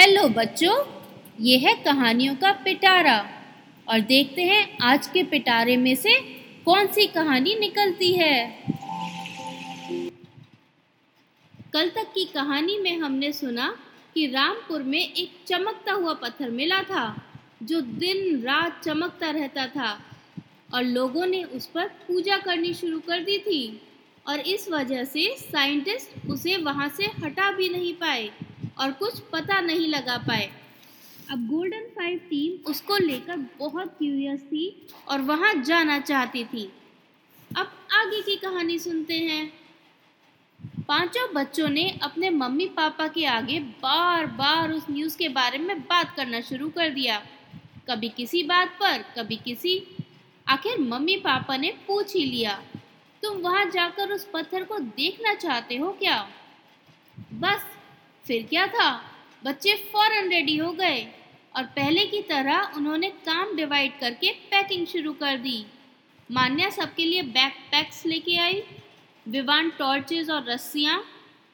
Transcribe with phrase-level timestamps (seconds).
[0.00, 0.74] Hello बच्चों,
[1.40, 3.16] ये है कहानियों का पिटारा।
[3.88, 6.14] और देखते हैं आज के पिटारे में से
[6.64, 8.64] कौन सी कहानी निकलती है।
[11.72, 13.76] कल तक की कहानी में हमने सुना
[14.14, 17.22] कि रामपुर में एक चमकता हुआ पत्थर मिला था,
[17.62, 20.00] जो दिन रात चमकता रहता था,
[20.74, 23.80] और लोगों ने उस पर पूजा करनी शुरू कर दी थी।
[24.28, 28.30] और इस वजह से साइंटिस्ट उसे वहाँ से हटा भी नहीं पाए।
[28.80, 30.50] और कुछ पता नहीं लगा पाए।
[31.30, 36.72] अब गोल्डन फाइव टीम उसको लेकर बहुत क्यूरियस थी और वहाँ जाना चाहती थी।
[37.56, 39.60] अब आगे की कहानी सुनते हैं।
[40.88, 45.80] पाँचों बच्चों ने अपने मम्मी पापा के आगे बार बार उस न्यूज़ के बारे में
[45.80, 47.22] बात करना शुरू कर दिया।
[47.88, 49.96] कभी किसी बात पर, कभी किसी,
[50.48, 52.62] आखिर मम्मी पापा ने पूछ ही लिया।
[53.22, 56.28] तुम वहाँ जाकर उस पत्थर को देखना चाहते हो क्या?
[57.32, 57.62] बस
[58.30, 58.90] फिर क्या था?
[59.44, 60.98] बच्चे फ़ौरन रेडी हो गए
[61.56, 65.66] और पहले की तरह उन्होंने काम डिवाइड करके पैकिंग शुरू कर दी।
[66.30, 68.62] मान्या सबके लिए बैक पैक्स लेके आई,
[69.28, 71.04] विवान टॉर्चेज और रस्सियाँ,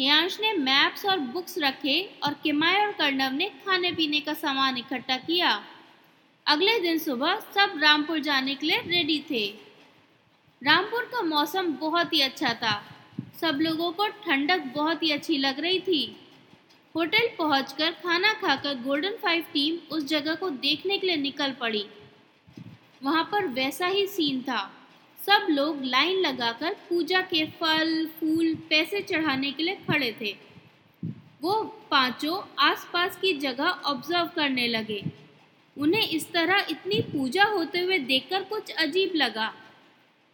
[0.00, 4.78] हियांश ने मैप्स और बुक्स रखे और किमाय और कर्णव ने खाने पीने का सामान
[4.78, 5.64] इकट्ठा किया।
[6.46, 9.46] अगले दिन सुबह सब रामपुर जाने के लिए रेडी थे।
[10.62, 12.74] रामपुर का मौसम बहुत ही अच्छा था।
[13.40, 16.20] सब लोगों को ठंडक बहुत ही अच्छी लग रही थी।
[16.94, 21.84] होटल पहुंचकर खाना खाकर गोल्डन फाइव टीम उस जगह को देखने के लिए निकल पड़ी।
[23.02, 24.60] वहाँ पर वैसा ही सीन था।
[25.18, 30.32] सब लोग लाइन लगाकर पूजा के फल, फूल, पैसे चढ़ाने के लिए खड़े थे।
[31.42, 31.54] वो
[31.90, 35.02] पाँचों आसपास की जगह ऑब्ज़र्व करने लगे।
[35.76, 39.52] उन्हें इस तरह इतनी पूजा होते हुए देखकर कुछ अजीब लगा।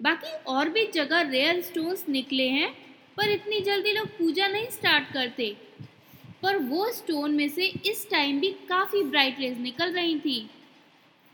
[0.00, 2.70] बाकी और भी जगह रेयर स्टोन्स निकले हैं,
[3.16, 5.56] पर इतनी जल्दी लोग पूजा नहीं स्टार्ट करते।
[6.42, 10.38] पर वो स्टोन में से इस टाइम भी काफ़ी ब्राइटनेस निकल रही थी।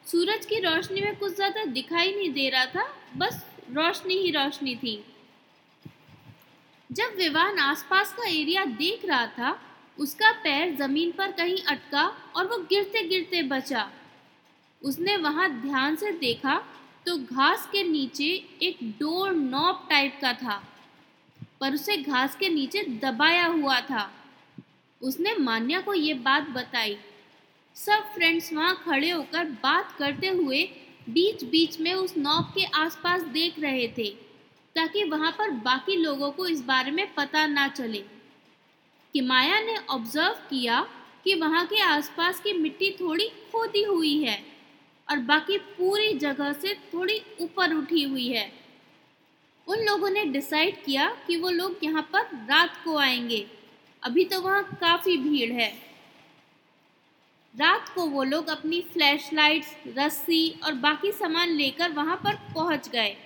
[0.04, 2.86] सूरज की रोशनी में कुछ ज़्यादा दिखाई नहीं दे रहा था,
[3.16, 5.02] बस रोशनी ही रोशनी थी।
[6.90, 9.58] जब विवान आसपास का एरिया देख रहा था,
[9.98, 12.04] उसका पैर ज़मीन पर कहीं अटका
[12.36, 13.88] और वो गिरते गिरते बचा।
[14.82, 16.56] उसने वहाँ ध्यान से देखा
[17.06, 18.24] तो घास के नीचे
[18.62, 20.62] एक डोर नॉब टाइप का था,
[21.60, 24.10] पर उसे घास के नीचे दबाया हुआ था।
[25.06, 26.96] उसने मान्या को ये बात बताई।
[27.76, 30.62] सब फ्रेंड्स वहाँ खड़े होकर बात करते हुए
[31.08, 34.10] बीच बीच में उस नॉब के आसपास देख रहे थे,
[34.76, 38.04] ताकि वहाँ पर बाकी लोगों को इस बारे में पता ना चले।
[39.14, 40.80] कि माया ने ऑब्ज़र्व किया
[41.24, 44.38] कि वहाँ के आसपास की मिट्टी थोड़ी खोदी हुई है
[45.10, 48.52] और बाकी पूरी जगह से थोड़ी ऊपर उठी हुई है।
[49.66, 53.46] उन लोगों ने डिसाइड किया कि वो लोग यहाँ पर रात को आएँगे।
[54.02, 55.68] अभी तो वहाँ काफ़ी भीड़ है।
[57.54, 62.88] रात को वो लोग अपनी फ्लैश लाइट्स रस्सी और बाकी सामान लेकर वहाँ पर पहुँच
[62.88, 63.16] गए।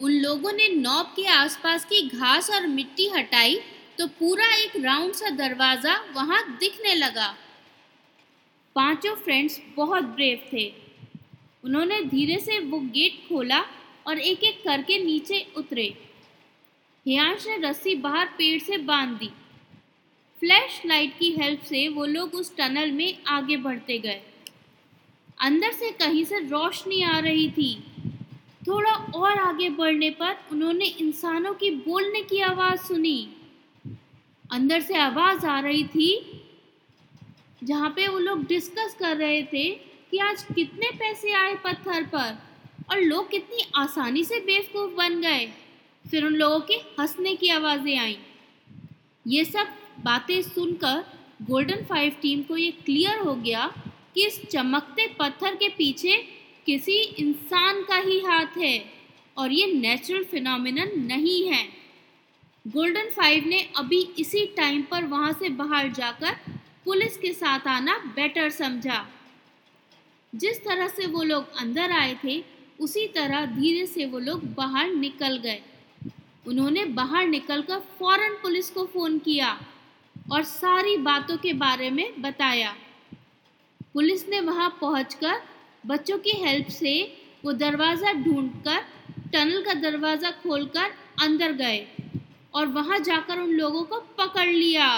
[0.00, 3.58] उन लोगों ने नॉब के आसपास की घास और मिट्टी हटाई
[3.98, 7.34] तो पूरा एक राउंड सा दरवाज़ा वहाँ दिखने लगा।
[8.76, 10.66] पाँचों फ्रेंड्स बहुत ब्रेव थे।
[11.64, 13.60] उन्होंने धीरे से वो गेट खोला
[14.06, 15.88] और एक एक करके नीचे उतरे।
[17.06, 19.26] हियांश ने रस्सी बाहर पेड़ से बाँध दी।
[20.40, 24.22] फ्लैश लाइट की हेल्प से वो लोग उस टनल में आगे बढ़ते गए।
[25.40, 27.84] अंदर से कहीं से रोशनी आ रही थी।
[28.66, 33.36] थोड़ा और आगे बढ़ने पर उन्होंने इंसानों की बोलने की आवाज़ सुनी।
[34.52, 36.40] अंदर से आवाज़ आ रही थी,
[37.64, 39.70] जहाँ पे वो लोग डिस्कस कर रहे थे
[40.10, 42.38] कि आज कितने पैसे आए पत्थर पर
[42.90, 45.52] और लोग कितनी आसानी से बेवकूफ़ बन गए।
[46.04, 48.16] फिर उन लोगों के हंसने की आवाज़ें आईं।
[49.26, 49.66] ये सब
[50.04, 51.04] बातें सुनकर
[51.42, 53.66] गोल्डन फाइव टीम को ये क्लियर हो गया
[54.14, 56.16] कि इस चमकते पत्थर के पीछे
[56.66, 58.84] किसी इंसान का ही हाथ है
[59.36, 61.64] और ये नेचुरल फिनोमिनन नहीं है।
[62.66, 66.36] गोल्डन फाइव ने अभी इसी टाइम पर वहाँ से बाहर जाकर
[66.84, 69.04] पुलिस के साथ आना बेटर समझा।
[70.32, 72.42] जिस तरह से वो लोग अंदर आए थे,
[72.80, 75.62] उसी तरह धीरे से वो लोग बाहर निकल गए।
[76.44, 79.56] उन्होंने बाहर निकलकर फ़ौरन पुलिस को फ़ोन किया
[80.32, 82.74] और सारी बातों के बारे में बताया।
[83.94, 85.40] पुलिस ने वहाँ पहुंचकर
[85.86, 86.92] बच्चों की हेल्प से
[87.44, 88.80] वो दरवाज़ा ढूंढकर,
[89.32, 90.92] टनल का दरवाज़ा खोलकर
[91.22, 91.86] अंदर गए
[92.54, 94.88] और वहाँ जाकर उन लोगों को पकड़ लिया।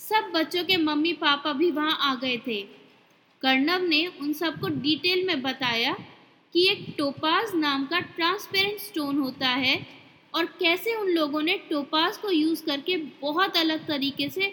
[0.00, 2.60] सब बच्चों के मम्मी पापा भी वहाँ आ गए थे।
[3.42, 5.96] कर्णव ने उन सबको डिटेल में बताया
[6.54, 9.76] कि एक टोपाज नाम का ट्रांसपेरेंट स्टोन होता है
[10.34, 14.52] और कैसे उन लोगों ने टोपास को यूज़ करके बहुत अलग तरीके से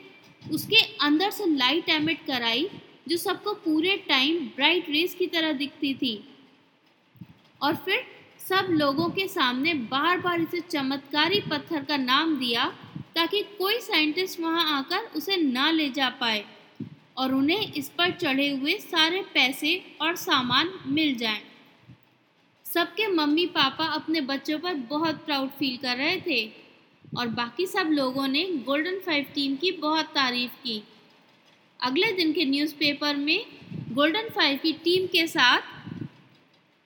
[0.52, 2.68] उसके अंदर से लाइट एमिट कराई,
[3.08, 6.14] जो सबको पूरे टाइम ब्राइट रेस की तरह दिखती थी
[7.62, 8.04] और फिर
[8.40, 12.66] सब लोगों के सामने बार बार इसे चमत्कारी पत्थर का नाम दिया,
[13.16, 16.44] ताकि कोई साइंटिस्ट वहाँ आकर उसे ना ले जा पाए
[17.18, 21.42] और उन्हें इस पर चढ़े हुए सारे पैसे और सामान मिल जाएँ।
[22.76, 26.54] सबके मम्मी पापा अपने बच्चों पर बहुत प्राउड फील कर रहे थे।
[27.18, 30.84] और बाकी सब लोगों ने गोल्डन फाइव टीम की बहुत तारीफ़ की।
[31.82, 33.46] अगले दिन के न्यूज़पेपर में
[33.92, 35.62] गोल्डन फाइव की टीम के साथ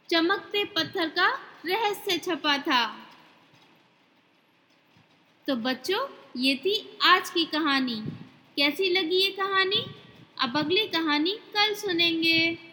[0.09, 1.27] चमकते पत्थर का
[1.65, 3.09] रहस्य छपा था।
[5.47, 6.07] तो बच्चों,
[6.37, 8.01] ये थी आज की कहानी।
[8.57, 9.85] कैसी लगी ये कहानी?
[10.41, 12.68] अब अगली कहानी कल सुनेंगे।